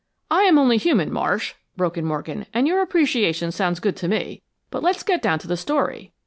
"I 0.31 0.45
am 0.45 0.57
only 0.57 0.77
human, 0.77 1.13
Marsh," 1.13 1.53
broke 1.77 1.95
in 1.95 2.05
Morgan, 2.05 2.47
"and 2.55 2.65
your 2.67 2.81
appreciation 2.81 3.51
sounds 3.51 3.79
good 3.79 3.95
to 3.97 4.07
me. 4.07 4.41
But 4.71 4.81
let's 4.81 5.03
get 5.03 5.21
down 5.21 5.37
to 5.37 5.47
the 5.47 5.55
story." 5.55 6.11